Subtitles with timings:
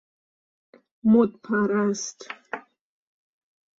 [1.05, 2.27] مد پرست